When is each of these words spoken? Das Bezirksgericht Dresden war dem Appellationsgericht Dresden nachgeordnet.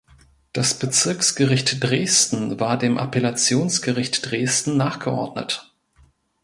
Das 0.51 0.79
Bezirksgericht 0.79 1.83
Dresden 1.83 2.59
war 2.59 2.79
dem 2.79 2.97
Appellationsgericht 2.97 4.31
Dresden 4.31 4.75
nachgeordnet. 4.75 5.75